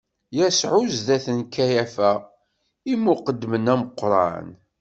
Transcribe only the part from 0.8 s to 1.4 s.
zdat n